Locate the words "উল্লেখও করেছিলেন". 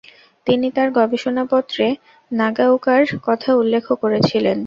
3.55-4.57